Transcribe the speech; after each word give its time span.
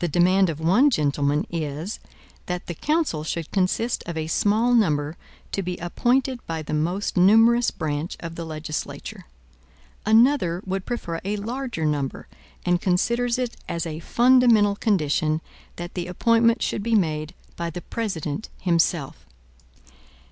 The 0.00 0.08
demand 0.08 0.50
of 0.50 0.58
one 0.58 0.90
gentleman 0.90 1.46
is, 1.50 2.00
that 2.46 2.66
the 2.66 2.74
council 2.74 3.22
should 3.22 3.52
consist 3.52 4.02
of 4.04 4.16
a 4.16 4.26
small 4.26 4.74
number 4.74 5.16
to 5.52 5.62
be 5.62 5.76
appointed 5.76 6.44
by 6.48 6.62
the 6.62 6.74
most 6.74 7.16
numerous 7.16 7.70
branch 7.70 8.16
of 8.18 8.34
the 8.34 8.44
legislature. 8.44 9.26
Another 10.04 10.64
would 10.66 10.84
prefer 10.84 11.20
a 11.24 11.36
larger 11.36 11.84
number, 11.86 12.26
and 12.64 12.80
considers 12.80 13.38
it 13.38 13.56
as 13.68 13.86
a 13.86 14.00
fundamental 14.00 14.74
condition 14.74 15.40
that 15.76 15.94
the 15.94 16.08
appointment 16.08 16.60
should 16.60 16.82
be 16.82 16.96
made 16.96 17.32
by 17.54 17.70
the 17.70 17.82
President 17.82 18.48
himself. 18.60 19.26